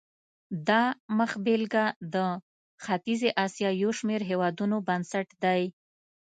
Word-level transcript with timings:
دا 0.67 0.83
مخبېلګه 1.17 1.85
د 2.13 2.15
ختیځې 2.83 3.29
اسیا 3.45 3.69
یو 3.83 3.91
شمېر 3.99 4.21
هېوادونو 4.29 4.77
بنسټ 4.87 5.27
دی. 5.43 5.63